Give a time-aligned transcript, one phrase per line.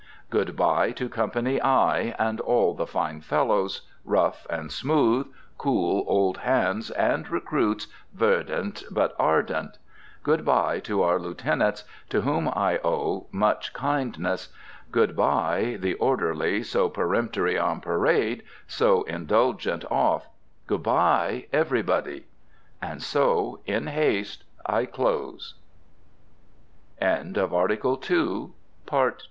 [0.31, 5.27] Good bye to Company I, and all the fine fellows, rough and smooth,
[5.59, 9.77] cool old hands and recruits verdant but ardent!
[10.23, 14.51] Good bye to our Lieutenants, to whom I owe much kindness!
[14.91, 20.25] Good bye, the Orderly, so peremptory on parade, so indulgent off!
[20.65, 22.25] Good bye, everybody!
[22.81, 25.53] And so in haste I close.
[26.99, 27.45] BETWEEN SPRING AND SUMMER.
[27.65, 27.75] (A BIRTHDAY
[28.07, 29.13] POEM, WITH ROSES.)